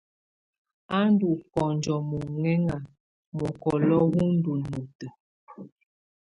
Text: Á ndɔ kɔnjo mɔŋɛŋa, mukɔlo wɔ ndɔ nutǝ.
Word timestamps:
Á 0.97 0.99
ndɔ 1.11 1.29
kɔnjo 1.53 1.95
mɔŋɛŋa, 2.09 2.77
mukɔlo 3.37 3.97
wɔ 4.13 4.23
ndɔ 4.35 4.51
nutǝ. 4.69 5.07